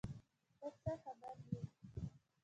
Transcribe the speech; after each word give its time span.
ته 0.59 0.67
څه 0.83 0.91
خبر 1.03 1.35
یې؟ 1.49 1.59